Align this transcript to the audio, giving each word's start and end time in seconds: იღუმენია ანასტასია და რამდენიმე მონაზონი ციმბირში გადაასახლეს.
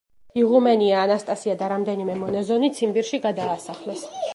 იღუმენია 0.43 1.03
ანასტასია 1.07 1.57
და 1.61 1.69
რამდენიმე 1.75 2.19
მონაზონი 2.25 2.75
ციმბირში 2.81 3.25
გადაასახლეს. 3.29 4.09